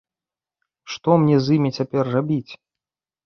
Што 0.93 1.17
мне 1.25 1.37
з 1.47 1.59
імі 1.59 1.71
цяпер 1.77 2.03
рабіць? 2.17 2.51